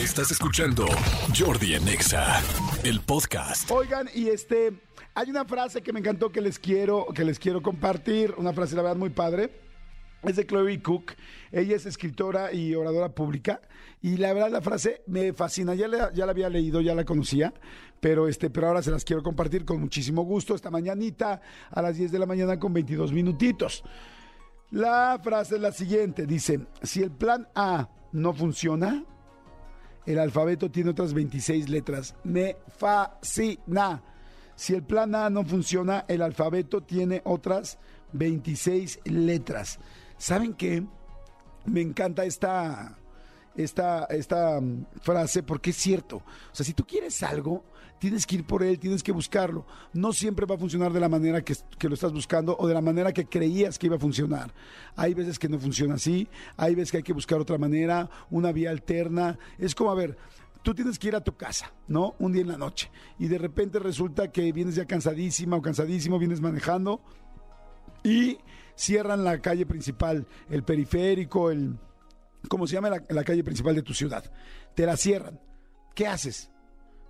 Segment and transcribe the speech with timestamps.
[0.00, 0.86] Estás escuchando
[1.38, 2.40] Jordi en Exa,
[2.84, 3.70] el podcast.
[3.70, 4.72] Oigan, y este,
[5.14, 8.74] hay una frase que me encantó que les quiero, que les quiero compartir, una frase
[8.76, 9.60] la verdad muy padre.
[10.22, 11.12] Es de Chloe Cook.
[11.52, 13.60] Ella es escritora y oradora pública.
[14.00, 15.74] Y la verdad, la frase me fascina.
[15.74, 17.52] Ya la, ya la había leído, ya la conocía.
[18.00, 20.54] Pero, este, pero ahora se las quiero compartir con muchísimo gusto.
[20.54, 23.84] Esta mañanita, a las 10 de la mañana, con 22 minutitos.
[24.70, 29.04] La frase es la siguiente: dice: Si el plan A no funciona,
[30.12, 32.14] el alfabeto tiene otras 26 letras.
[32.24, 34.02] Me fascina.
[34.54, 37.78] Si el plan A no funciona, el alfabeto tiene otras
[38.12, 39.78] 26 letras.
[40.18, 40.84] ¿Saben qué?
[41.64, 42.98] Me encanta esta,
[43.56, 46.16] esta, esta mm, frase porque es cierto.
[46.16, 47.64] O sea, si tú quieres algo,
[47.98, 49.66] tienes que ir por él, tienes que buscarlo.
[49.92, 52.74] No siempre va a funcionar de la manera que, que, lo estás buscando o de
[52.74, 54.52] la manera que creías que iba a funcionar.
[54.96, 58.52] Hay veces que no funciona así, hay veces que hay que buscar otra manera, una
[58.52, 59.38] vía alterna.
[59.58, 60.16] Es como, a ver,
[60.62, 62.14] tú tienes que ir a tu casa, ¿no?
[62.18, 62.90] Un día en la noche.
[63.18, 67.00] Y de repente resulta que vienes ya cansadísima o cansadísimo, vienes manejando
[68.02, 68.38] y
[68.74, 71.76] cierran la calle principal, el periférico, el...
[72.48, 74.24] ¿Cómo se llama la, calle principal de tu ciudad?
[74.74, 75.40] Te la cierran.
[75.94, 76.50] ¿Qué haces?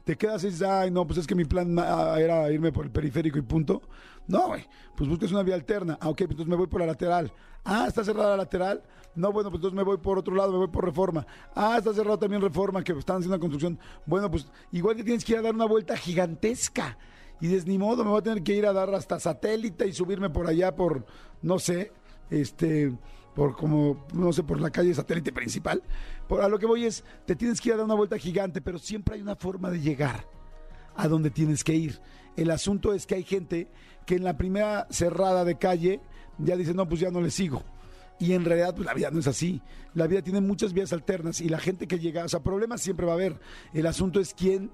[0.05, 2.91] te quedas y dices, ay, no, pues es que mi plan era irme por el
[2.91, 3.83] periférico y punto.
[4.27, 5.99] No, güey, pues busques una vía alterna.
[6.01, 7.33] Ah, ok, pues entonces me voy por la lateral.
[7.65, 8.83] Ah, está cerrada la lateral.
[9.15, 11.27] No, bueno, pues entonces me voy por otro lado, me voy por reforma.
[11.55, 13.79] Ah, está cerrado también reforma, que están haciendo una construcción.
[14.07, 16.97] Bueno, pues igual que tienes que ir a dar una vuelta gigantesca.
[17.41, 19.93] Y de ni modo, me voy a tener que ir a dar hasta satélite y
[19.93, 21.07] subirme por allá por,
[21.43, 21.93] no sé,
[22.31, 22.93] este
[23.35, 25.83] por como, no sé, por la calle satélite principal.
[26.29, 28.61] Por, a lo que voy es, te tienes que ir a dar una vuelta gigante,
[28.61, 30.27] pero siempre hay una forma de llegar
[30.97, 32.01] a donde tienes que ir.
[32.37, 33.69] El asunto es que hay gente
[34.07, 36.01] que en la primera cerrada de calle
[36.39, 37.63] ya dice, no, pues ya no le sigo.
[38.19, 39.63] Y en realidad, pues la vida no es así.
[39.95, 43.07] La vida tiene muchas vías alternas y la gente que llega, o sea, problemas siempre
[43.07, 43.41] va a haber.
[43.73, 44.71] El asunto es quién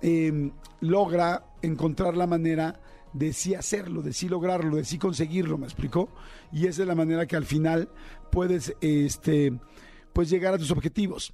[0.00, 2.80] eh, logra encontrar la manera
[3.14, 6.10] de sí hacerlo, de sí lograrlo, de sí conseguirlo, ¿me explicó?
[6.52, 7.88] Y esa es la manera que al final
[8.30, 9.52] puedes este,
[10.12, 11.32] pues llegar a tus objetivos.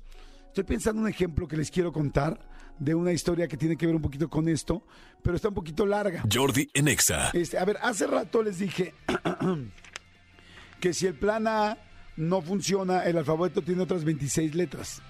[0.49, 2.39] Estoy pensando en un ejemplo que les quiero contar
[2.79, 4.85] de una historia que tiene que ver un poquito con esto,
[5.23, 6.23] pero está un poquito larga.
[6.31, 7.31] Jordi Enexa.
[7.31, 8.95] Este, a ver, hace rato les dije
[10.81, 11.79] que si el plan A
[12.17, 15.03] no funciona, el alfabeto tiene otras 26 letras.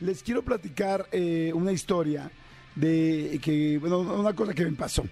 [0.00, 2.30] Les quiero platicar eh, una historia
[2.74, 5.04] de que, bueno, una cosa que me pasó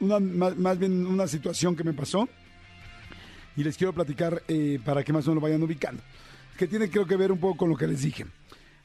[0.00, 2.28] una, más, bien una situación que me pasó
[3.56, 6.02] y les quiero platicar eh, para que más o menos lo vayan ubicando.
[6.56, 8.26] Que tiene creo que ver un poco con lo que les dije.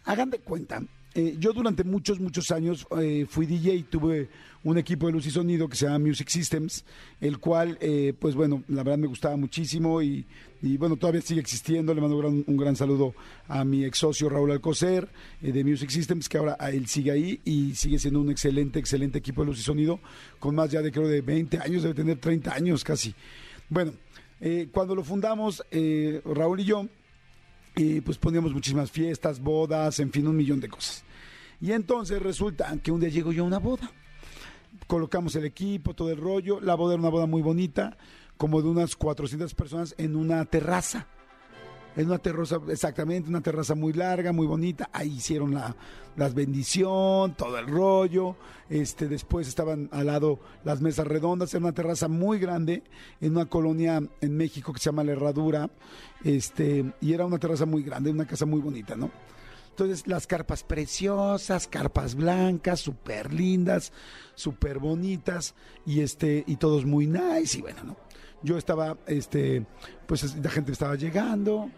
[0.05, 0.81] Hagan de cuenta
[1.15, 4.29] eh, yo durante muchos, muchos años eh, fui DJ, tuve
[4.63, 6.83] un equipo de luz y sonido que se llama Music Systems,
[7.21, 10.25] el cual, eh, pues bueno, la verdad me gustaba muchísimo y,
[10.61, 11.93] bueno, todavía sigue existiendo.
[11.93, 13.13] Le mando un, un gran saludo
[13.47, 15.07] a mi ex socio Raúl Alcocer
[15.41, 19.41] de Music Systems, que ahora él sigue ahí y sigue siendo un excelente, excelente equipo
[19.41, 19.99] de luz y sonido,
[20.39, 23.13] con más ya de creo de 20 años, debe tener 30 años casi.
[23.69, 23.93] Bueno,
[24.71, 25.63] cuando lo fundamos,
[26.25, 26.87] Raúl y yo,
[27.75, 31.03] y pues poníamos muchísimas fiestas, bodas, en fin, un millón de cosas.
[31.59, 33.89] Y entonces resulta que un día llego yo a una boda.
[34.87, 36.59] Colocamos el equipo, todo el rollo.
[36.59, 37.97] La boda era una boda muy bonita,
[38.37, 41.07] como de unas 400 personas en una terraza.
[41.95, 44.89] En una terraza, exactamente, una terraza muy larga, muy bonita.
[44.91, 45.75] Ahí hicieron la,
[46.15, 48.35] las bendición, todo el rollo.
[48.69, 51.53] Este, después estaban al lado las mesas redondas.
[51.53, 52.83] Era una terraza muy grande
[53.21, 55.69] en una colonia en México que se llama La Herradura.
[56.23, 59.11] Este, y era una terraza muy grande, una casa muy bonita, ¿no?
[59.73, 63.91] Entonces, las carpas preciosas, carpas blancas, súper lindas,
[64.35, 67.97] súper bonitas, y este, y todos muy nice, y bueno, ¿no?
[68.43, 69.65] Yo estaba, este,
[70.05, 71.69] pues la gente estaba llegando,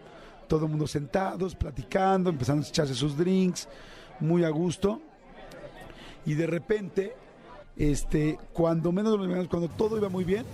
[0.48, 3.68] todo el mundo sentados, platicando, empezando a echarse sus drinks,
[4.20, 5.00] muy a gusto.
[6.24, 7.14] Y de repente,
[7.76, 9.16] este, cuando menos
[9.48, 10.44] cuando todo iba muy bien,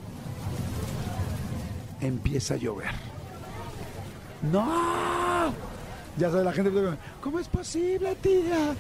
[2.01, 2.91] empieza a llover.
[4.51, 5.53] ¡No!
[6.19, 6.71] Ya sabe la gente,
[7.23, 8.75] ¿cómo es posible, tía?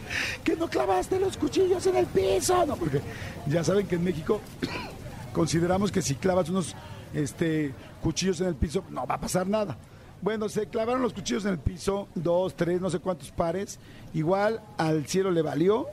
[0.45, 2.67] Que no clavaste los cuchillos en el piso.
[2.67, 3.01] No, porque
[3.47, 4.41] ya saben que en México
[5.33, 6.77] consideramos que si clavas unos
[7.15, 9.77] este, cuchillos en el piso, no va a pasar nada.
[10.21, 13.79] Bueno, se clavaron los cuchillos en el piso, dos, tres, no sé cuántos pares.
[14.15, 15.87] Igual al cielo le valió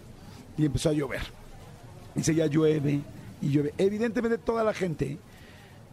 [0.57, 1.21] y empezó a llover.
[2.13, 3.01] Dice, ya llueve
[3.42, 3.74] y llueve.
[3.77, 5.18] Evidentemente toda la gente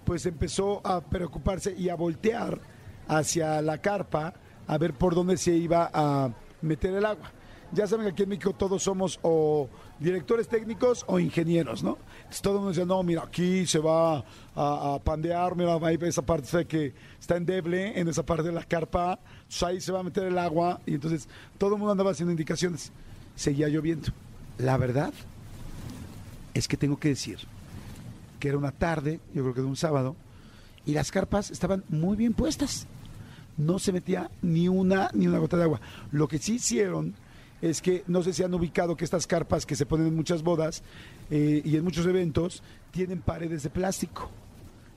[0.05, 2.61] pues empezó a preocuparse y a voltear
[3.09, 4.35] hacia la carpa
[4.67, 6.31] a ver por dónde se iba a
[6.63, 7.33] meter el agua.
[7.73, 9.69] Ya saben que aquí en México todos somos o
[9.99, 11.99] directores técnicos o ingenieros, ¿no?
[12.19, 14.19] Entonces todo el mundo decía, no, mira, aquí se va
[14.55, 18.53] a, a pandear, mira, ahí esa parte sé que está endeble, en esa parte de
[18.53, 21.29] la carpa, entonces ahí se va a meter el agua, y entonces
[21.59, 22.93] todo el mundo andaba haciendo indicaciones.
[23.35, 24.09] Seguía lloviendo.
[24.59, 25.13] La verdad
[26.55, 27.39] es que tengo que decir
[28.41, 30.17] que era una tarde, yo creo que de un sábado,
[30.87, 32.87] y las carpas estaban muy bien puestas.
[33.57, 35.81] No se metía ni una ni una gota de agua.
[36.13, 37.15] Lo que sí hicieron
[37.63, 40.43] es que no sé si han ubicado que estas carpas que se ponen en muchas
[40.43, 40.83] bodas
[41.31, 44.31] eh, y en muchos eventos tienen paredes de plástico.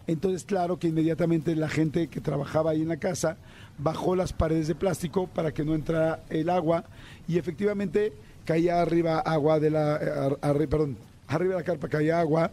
[0.08, 3.38] Entonces, claro que inmediatamente la gente que trabajaba ahí en la casa
[3.78, 6.86] bajó las paredes de plástico para que no entrara el agua
[7.28, 8.12] y efectivamente
[8.44, 10.98] caía arriba agua de la, eh, perdón,
[11.28, 12.52] arriba de la carpa caía agua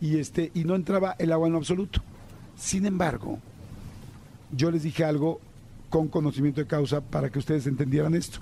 [0.00, 2.02] y este y no entraba el agua en lo absoluto.
[2.56, 3.38] Sin embargo,
[4.50, 5.40] yo les dije algo
[5.88, 8.40] con conocimiento de causa para que ustedes entendieran esto.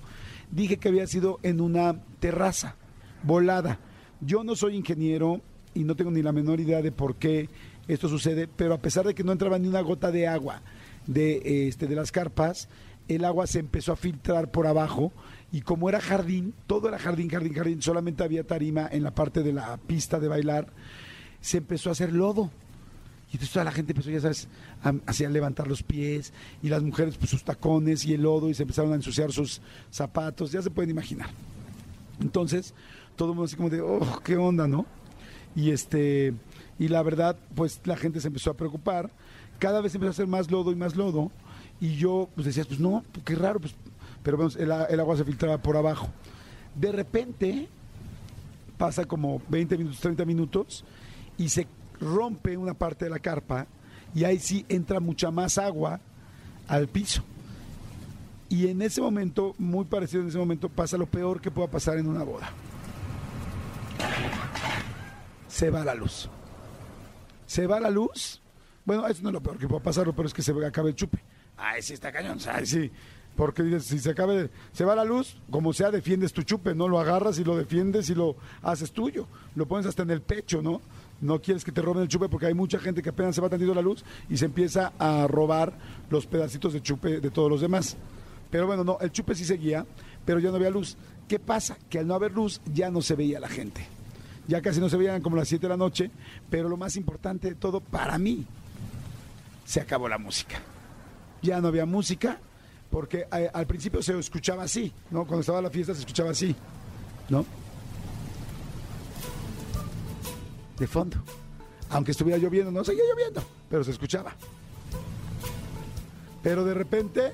[0.50, 2.76] Dije que había sido en una terraza
[3.22, 3.80] volada.
[4.20, 5.40] Yo no soy ingeniero
[5.74, 7.48] y no tengo ni la menor idea de por qué
[7.88, 10.62] esto sucede, pero a pesar de que no entraba ni una gota de agua
[11.06, 12.68] de, este, de las carpas,
[13.08, 15.12] el agua se empezó a filtrar por abajo
[15.52, 19.42] y como era jardín, todo era jardín, jardín, jardín, solamente había tarima en la parte
[19.42, 20.72] de la pista de bailar,
[21.40, 22.50] se empezó a hacer lodo.
[23.34, 24.46] Y entonces toda la gente empezó, ya sabes,
[24.84, 26.32] a, levantar los pies
[26.62, 29.60] y las mujeres pues sus tacones y el lodo y se empezaron a ensuciar sus
[29.90, 31.30] zapatos, ya se pueden imaginar.
[32.20, 32.74] Entonces,
[33.16, 34.86] todo el mundo así como de, oh, qué onda, ¿no?
[35.56, 36.32] Y este,
[36.78, 39.10] y la verdad, pues la gente se empezó a preocupar,
[39.58, 41.32] cada vez empezó a hacer más lodo y más lodo,
[41.80, 43.74] y yo pues decía, pues no, pues, qué raro, pues,
[44.22, 46.08] pero a- el agua se filtraba por abajo.
[46.76, 47.66] De repente,
[48.78, 50.84] pasa como 20 minutos, 30 minutos,
[51.36, 51.66] y se
[52.04, 53.66] rompe una parte de la carpa,
[54.14, 56.00] y ahí sí entra mucha más agua
[56.68, 57.24] al piso.
[58.48, 61.98] Y en ese momento, muy parecido en ese momento, pasa lo peor que pueda pasar
[61.98, 62.50] en una boda.
[65.48, 66.28] Se va la luz.
[67.46, 68.40] Se va la luz.
[68.84, 70.94] Bueno, eso no es lo peor que pueda pasar, peor es que se acabe el
[70.94, 71.18] chupe.
[71.56, 72.38] Ay, sí está cañón.
[72.52, 72.90] Ay, sí.
[73.36, 76.86] Porque dices, si se acabe, se va la luz, como sea, defiendes tu chupe, ¿no?
[76.86, 79.26] Lo agarras y lo defiendes y lo haces tuyo.
[79.56, 80.80] Lo pones hasta en el pecho, ¿no?
[81.20, 83.48] No quieres que te roben el chupe porque hay mucha gente que apenas se va
[83.48, 85.72] tantito la luz y se empieza a robar
[86.10, 87.96] los pedacitos de chupe de todos los demás.
[88.50, 89.86] Pero bueno, no, el chupe sí seguía,
[90.24, 90.96] pero ya no había luz.
[91.28, 91.76] ¿Qué pasa?
[91.88, 93.86] Que al no haber luz ya no se veía la gente.
[94.46, 96.10] Ya casi no se veían como las 7 de la noche,
[96.50, 98.46] pero lo más importante de todo para mí,
[99.64, 100.60] se acabó la música.
[101.42, 102.38] Ya no había música,
[102.90, 105.26] porque eh, al principio se escuchaba así, ¿no?
[105.26, 106.54] Cuando estaba la fiesta se escuchaba así,
[107.28, 107.44] ¿no?
[110.78, 111.16] De fondo.
[111.90, 114.34] Aunque estuviera lloviendo, no seguía lloviendo, pero se escuchaba.
[116.42, 117.32] Pero de repente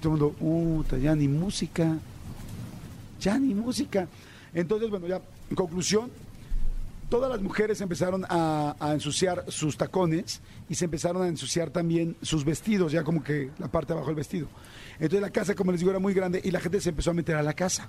[0.00, 1.96] todo el mundo, "Uta, ya ni música,
[3.20, 4.08] ya ni música.
[4.54, 5.20] Entonces, bueno, ya,
[5.50, 6.10] en conclusión,
[7.08, 12.16] todas las mujeres empezaron a, a ensuciar sus tacones y se empezaron a ensuciar también
[12.22, 14.48] sus vestidos, ya como que la parte de abajo del vestido.
[14.94, 17.14] Entonces la casa, como les digo, era muy grande y la gente se empezó a
[17.14, 17.88] meter a la casa.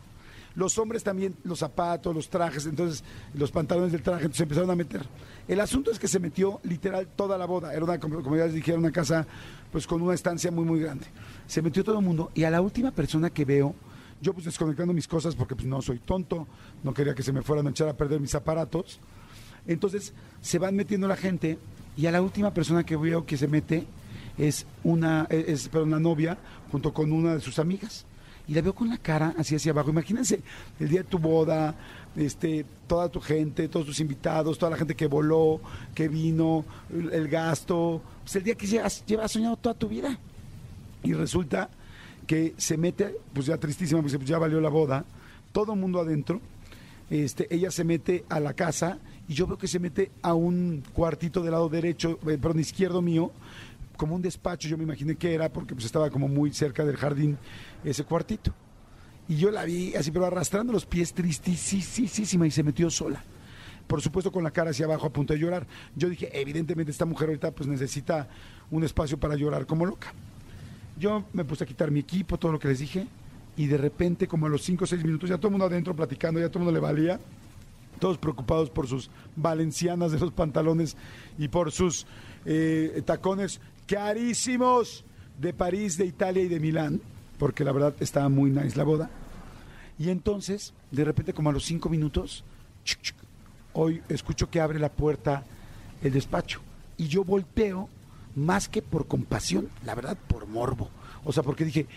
[0.58, 3.04] Los hombres también, los zapatos, los trajes, entonces
[3.36, 5.04] los pantalones del traje, entonces empezaron a meter.
[5.48, 7.76] El asunto es que se metió literal toda la boda.
[7.76, 9.28] Era una, como ya les dije, era una casa
[9.72, 11.06] pues con una estancia muy, muy grande.
[11.46, 13.76] Se metió todo el mundo y a la última persona que veo,
[14.20, 16.48] yo pues desconectando mis cosas porque pues no soy tonto,
[16.84, 19.00] no quería que se me fueran a echar a perder mis aparatos.
[19.68, 21.60] Entonces se van metiendo la gente
[21.96, 23.86] y a la última persona que veo que se mete
[24.40, 26.36] es una, es, perdón, novia
[26.72, 28.08] junto con una de sus amigas.
[28.48, 29.90] Y la veo con la cara así hacia abajo.
[29.90, 30.42] Imagínense
[30.80, 31.76] el día de tu boda,
[32.16, 35.60] este, toda tu gente, todos tus invitados, toda la gente que voló,
[35.94, 38.02] que vino, el, gasto.
[38.24, 40.18] Pues el día que llevas, soñado toda tu vida.
[41.04, 41.70] Y resulta
[42.26, 45.06] que se mete, pues ya tristísima, pues ya valió la boda,
[45.52, 46.42] todo el mundo adentro.
[47.10, 48.98] Este, ella se mete a la casa
[49.30, 53.02] y yo veo que se mete a un cuartito del lado derecho, eh, perdón, izquierdo
[53.02, 53.32] mío,
[53.98, 56.96] como un despacho, yo me imaginé que era, porque pues estaba como muy cerca del
[56.96, 57.38] jardín
[57.84, 58.54] ese cuartito.
[59.28, 63.24] Y yo la vi así, pero arrastrando los pies tristísima y se metió sola.
[63.86, 65.66] Por supuesto con la cara hacia abajo a punto de llorar.
[65.96, 68.28] Yo dije, evidentemente esta mujer ahorita pues necesita
[68.72, 70.14] un espacio para llorar como loca.
[70.98, 73.08] Yo me puse a quitar mi equipo, todo lo que les dije,
[73.56, 75.96] y de repente, como a los 5 o 6 minutos, ya todo el mundo adentro
[75.96, 77.20] platicando, ya todo el mundo le valía,
[78.00, 80.96] todos preocupados por sus valencianas de los pantalones
[81.38, 82.06] y por sus
[82.46, 85.04] eh, tacones carísimos
[85.40, 87.02] de París, de Italia y de Milán,
[87.40, 89.10] porque la verdad estaba muy nice la boda.
[89.98, 92.44] Y entonces, de repente, como a los 5 minutos,
[93.74, 95.44] hoy escucho que abre la puerta
[96.04, 96.62] el despacho.
[96.98, 97.90] Y yo volteo,
[98.36, 100.90] más que por compasión, la verdad, por morbo.
[101.24, 101.88] O sea, porque dije,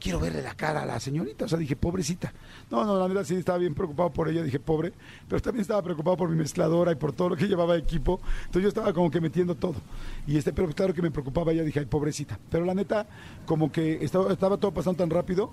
[0.00, 1.44] quiero verle la cara a la señorita.
[1.44, 2.32] O sea, dije, pobrecita.
[2.70, 4.92] No, no, la verdad sí estaba bien preocupado por ella, dije, pobre.
[5.28, 8.20] Pero también estaba preocupado por mi mezcladora y por todo lo que llevaba de equipo.
[8.46, 9.76] Entonces yo estaba como que metiendo todo.
[10.26, 12.38] Y este, pero claro que me preocupaba ella, dije, ay, pobrecita.
[12.50, 13.06] Pero la neta,
[13.46, 15.52] como que estaba, estaba todo pasando tan rápido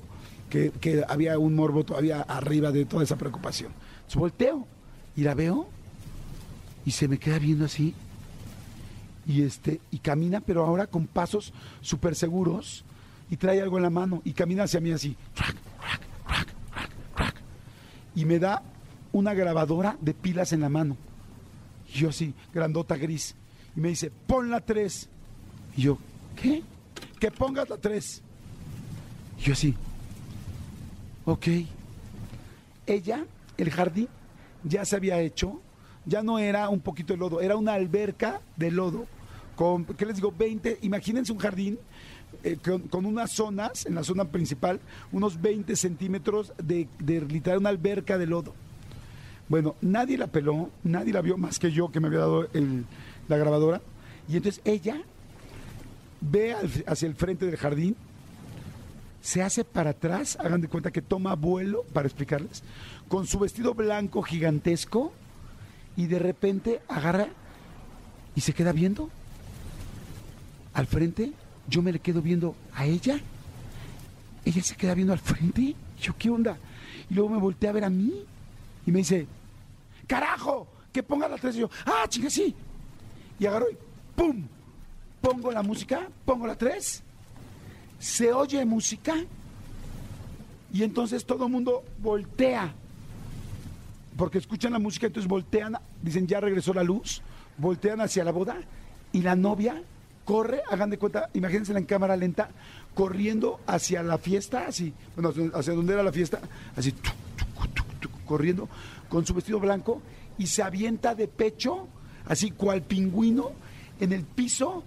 [0.50, 3.72] que, que había un morbo todavía arriba de toda esa preocupación.
[3.96, 4.68] Entonces volteo
[5.16, 5.68] y la veo
[6.86, 7.94] y se me queda viendo así
[9.26, 12.84] y este y camina pero ahora con pasos súper seguros
[13.34, 16.90] y trae algo en la mano y camina hacia mí así rac, rac, rac, rac,
[17.18, 17.36] rac.
[18.14, 18.62] y me da
[19.12, 20.96] una grabadora de pilas en la mano
[21.92, 23.34] y yo así grandota gris
[23.76, 25.10] y me dice pon la 3
[25.78, 25.98] y yo
[26.40, 26.62] ¿qué?
[27.20, 28.22] que pongas la 3
[29.40, 29.74] y yo así
[31.26, 31.48] ok
[32.86, 33.26] ella
[33.58, 34.10] el jardín
[34.64, 35.60] ya se había hecho
[36.06, 39.06] ya no era un poquito de lodo, era una alberca de lodo.
[39.56, 40.34] Con, ¿qué les digo?
[40.38, 41.80] 20, imagínense un jardín
[42.44, 42.58] eh,
[42.90, 44.80] con, unas zonas, en la zona principal,
[45.12, 48.54] unos 20 centímetros de, de literal una alberca de lodo.
[49.50, 52.48] Bueno, nadie la peló, nadie la vio más que yo que me había dado
[53.28, 53.82] la grabadora.
[54.28, 55.02] Y entonces ella
[56.22, 57.96] ve hacia el frente del jardín,
[59.22, 62.64] se hace para atrás, hagan de cuenta que toma vuelo, para explicarles,
[63.08, 65.14] con su vestido blanco gigantesco
[65.96, 67.28] y de repente agarra
[68.36, 69.10] y se queda viendo
[70.74, 71.32] al frente.
[71.68, 73.20] Yo me le quedo viendo a ella.
[74.46, 75.76] Ella se queda viendo al frente.
[76.02, 76.58] Yo, ¿qué onda?
[77.10, 78.14] Y luego me volteé a ver a mí
[78.86, 79.28] y me dice,
[80.08, 81.56] carajo, que ponga la tres.
[81.56, 82.54] Y yo, ah, chinga, sí.
[83.40, 83.78] Y agarro y
[84.16, 84.46] ¡pum!
[85.22, 87.02] Pongo la música, pongo la tres.
[88.00, 89.16] Se oye música
[90.74, 92.74] y entonces todo el mundo voltea
[94.18, 97.22] porque escuchan la música, entonces voltean, dicen ya regresó la luz,
[97.58, 98.58] voltean hacia la boda
[99.12, 99.82] y la novia
[100.26, 102.50] corre, hagan de cuenta, imagínense en cámara lenta,
[102.94, 106.40] corriendo hacia la fiesta, así, bueno, hacia- donde era la fiesta,
[106.76, 106.94] así,
[108.26, 108.70] corriendo
[109.10, 110.02] con su vestido blanco
[110.38, 111.88] y se avienta de pecho,
[112.26, 113.52] así cual pingüino,
[114.00, 114.84] en el piso,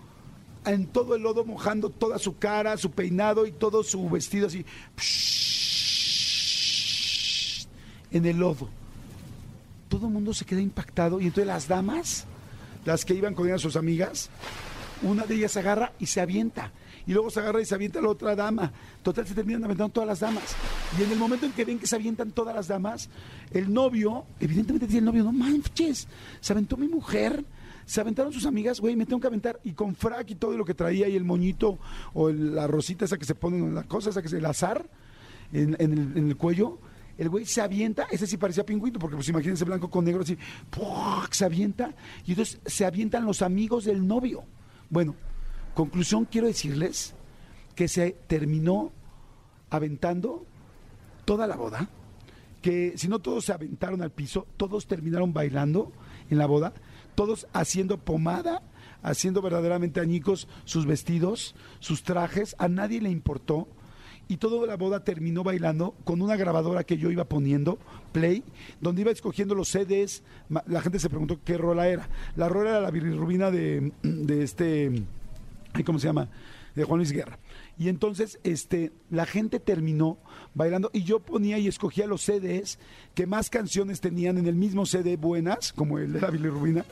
[0.64, 4.64] en todo el lodo, mojando toda su cara, su peinado y todo su vestido así,
[8.10, 8.68] en el lodo.
[9.88, 12.24] Todo el mundo se queda impactado y entonces las damas,
[12.84, 14.30] las que iban con ella, sus amigas,
[15.02, 16.72] una de ellas se agarra y se avienta.
[17.06, 18.72] Y luego se agarra y se avienta la otra dama.
[19.02, 20.56] Total, se terminan aventando todas las damas.
[20.98, 23.08] Y en el momento en que ven que se avientan todas las damas,
[23.52, 26.08] el novio, evidentemente dice el novio, no manches,
[26.40, 27.44] se aventó mi mujer,
[27.84, 29.60] se aventaron sus amigas, güey, me tengo que aventar.
[29.62, 31.78] Y con frac y todo lo que traía y el moñito
[32.12, 34.84] o el- la rosita esa que se pone, la cosa esa que se, el azar
[35.52, 36.80] en, el, cuello,
[37.18, 40.36] el güey se avienta, ese sí parecía pingüino, porque pues imagínense blanco con negro así,
[40.70, 41.32] ¡puac!
[41.32, 41.94] se avienta,
[42.26, 44.42] y entonces se avientan los amigos del novio.
[44.90, 45.14] Bueno,
[45.74, 47.14] conclusión quiero decirles
[47.74, 48.92] que se terminó
[49.70, 50.46] aventando
[51.24, 51.88] toda la boda,
[52.62, 55.92] que si no todos se aventaron al piso, todos terminaron bailando
[56.30, 56.72] en la boda,
[57.14, 58.62] todos haciendo pomada,
[59.02, 63.68] haciendo verdaderamente añicos sus vestidos, sus trajes, a nadie le importó.
[64.28, 67.78] Y toda la boda terminó bailando con una grabadora que yo iba poniendo,
[68.12, 68.42] play,
[68.80, 70.22] donde iba escogiendo los CDs.
[70.66, 72.08] La gente se preguntó qué rola era.
[72.34, 75.04] La rola era la bilirrubina de, de este,
[75.84, 76.28] ¿cómo se llama?
[76.74, 77.38] De Juan Luis Guerra.
[77.78, 80.18] Y entonces este, la gente terminó
[80.54, 82.78] bailando y yo ponía y escogía los CDs
[83.14, 86.84] que más canciones tenían en el mismo CD buenas, como el de la bilirrubina.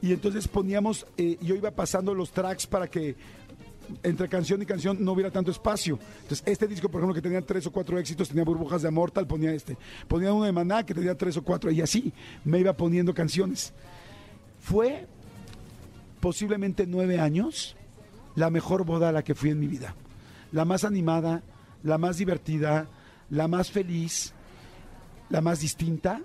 [0.00, 3.16] Y entonces poníamos, eh, yo iba pasando los tracks para que
[4.02, 5.98] entre canción y canción no hubiera tanto espacio.
[6.22, 9.26] Entonces, este disco, por ejemplo, que tenía tres o cuatro éxitos, tenía burbujas de Amortal,
[9.26, 9.76] ponía este.
[10.06, 12.12] Ponía uno de Maná, que tenía tres o cuatro, y así
[12.44, 13.72] me iba poniendo canciones.
[14.60, 15.06] Fue
[16.20, 17.76] posiblemente nueve años
[18.34, 19.94] la mejor boda a la que fui en mi vida.
[20.52, 21.42] La más animada,
[21.82, 22.88] la más divertida,
[23.30, 24.32] la más feliz,
[25.28, 26.22] la más distinta,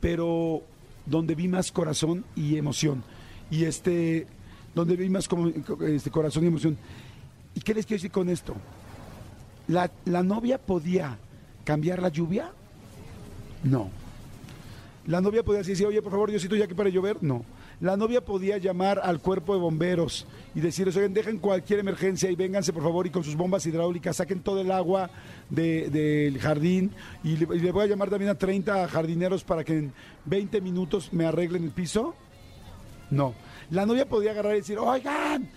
[0.00, 0.62] pero
[1.06, 3.04] donde vi más corazón y emoción.
[3.50, 4.26] Y este,
[4.74, 5.48] donde vi más como,
[5.86, 6.76] este, corazón y emoción.
[7.54, 8.54] ¿Y qué les quiero decir con esto?
[9.68, 11.16] ¿La, la novia podía
[11.64, 12.50] cambiar la lluvia?
[13.62, 13.88] No.
[15.06, 17.18] La novia podía decir, oye, por favor, Diosito, ya que para llover.
[17.22, 17.44] No.
[17.80, 22.36] La novia podía llamar al cuerpo de bomberos y decirles, oigan, dejen cualquier emergencia y
[22.36, 25.10] vénganse, por favor, y con sus bombas hidráulicas saquen todo el agua
[25.50, 26.92] de- del jardín.
[27.22, 29.92] Y le, y le voy a llamar también a 30 jardineros para que en
[30.24, 32.14] 20 minutos me arreglen el piso.
[33.14, 33.34] No.
[33.70, 35.48] La novia podía agarrar y decir, oigan,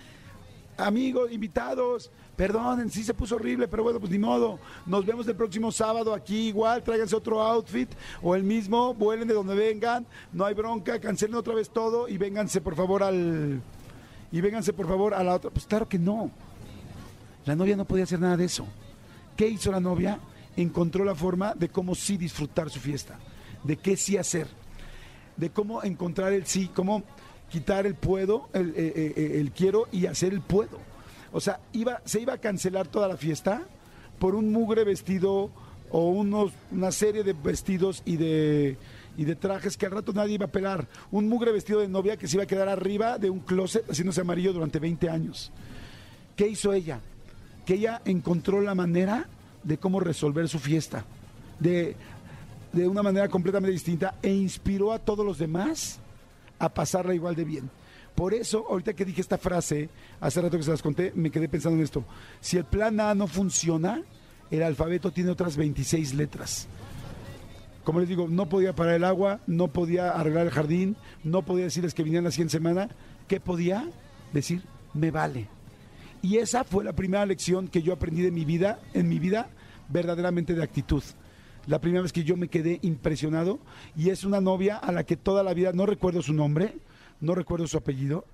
[0.76, 4.58] amigos, invitados, perdonen, sí se puso horrible, pero bueno, pues ni modo.
[4.86, 7.90] Nos vemos el próximo sábado aquí igual, tráiganse otro outfit
[8.22, 12.16] o el mismo, vuelen de donde vengan, no hay bronca, cancelen otra vez todo y
[12.16, 13.60] vénganse por favor al
[14.30, 15.50] y vénganse por favor a la otra.
[15.50, 16.30] Pues claro que no.
[17.44, 18.66] La novia no podía hacer nada de eso.
[19.36, 20.20] ¿Qué hizo la novia?
[20.56, 23.18] Encontró la forma de cómo sí disfrutar su fiesta,
[23.64, 24.48] de qué sí hacer,
[25.36, 27.02] de cómo encontrar el sí, cómo
[27.50, 30.78] quitar el puedo, el, eh, eh, eh, el quiero y hacer el puedo.
[31.32, 33.62] O sea, iba, se iba a cancelar toda la fiesta
[34.18, 35.50] por un mugre vestido
[35.90, 38.76] o unos, una serie de vestidos y de,
[39.16, 40.86] y de trajes que al rato nadie iba a pelar.
[41.10, 44.20] Un mugre vestido de novia que se iba a quedar arriba de un closet haciéndose
[44.20, 45.52] amarillo durante 20 años.
[46.36, 47.00] ¿Qué hizo ella?
[47.64, 49.26] Que ella encontró la manera
[49.64, 51.04] de cómo resolver su fiesta,
[51.58, 51.96] de,
[52.72, 56.00] de una manera completamente distinta e inspiró a todos los demás
[56.58, 57.70] a pasarla igual de bien.
[58.14, 59.88] Por eso, ahorita que dije esta frase,
[60.20, 62.04] hace rato que se las conté, me quedé pensando en esto.
[62.40, 64.02] Si el plan A no funciona,
[64.50, 66.66] el alfabeto tiene otras 26 letras.
[67.84, 71.64] Como les digo, no podía parar el agua, no podía arreglar el jardín, no podía
[71.64, 72.88] decirles que vinieran la siguiente semana.
[73.28, 73.88] ¿Qué podía?
[74.32, 74.62] Decir,
[74.94, 75.48] me vale.
[76.20, 79.48] Y esa fue la primera lección que yo aprendí de mi vida, en mi vida,
[79.88, 81.02] verdaderamente de actitud.
[81.66, 83.58] La primera vez que yo me quedé impresionado
[83.96, 86.76] y es una novia a la que toda la vida, no recuerdo su nombre,
[87.20, 88.24] no recuerdo su apellido,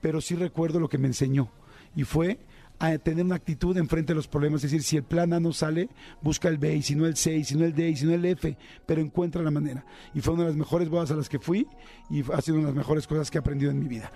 [0.00, 1.50] pero sí recuerdo lo que me enseñó.
[1.94, 2.38] Y fue
[2.80, 5.52] a tener una actitud enfrente de los problemas, es decir, si el plan A no
[5.52, 5.90] sale,
[6.22, 8.06] busca el B, y si no el C, y si no el D, y si
[8.06, 8.56] no el F,
[8.86, 9.84] pero encuentra la manera.
[10.14, 11.66] Y fue una de las mejores bodas a las que fui
[12.08, 14.10] y ha sido una de las mejores cosas que he aprendido en mi vida.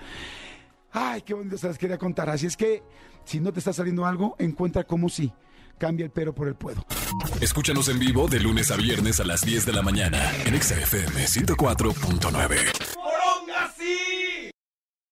[0.92, 2.30] Ay, qué bonito se las quería contar.
[2.30, 2.82] Así es que,
[3.24, 5.30] si no te está saliendo algo, encuentra cómo sí.
[5.78, 6.84] Cambia el pero por el puedo.
[7.40, 11.26] Escúchanos en vivo de lunes a viernes a las 10 de la mañana en XFM
[11.26, 12.83] 104.9.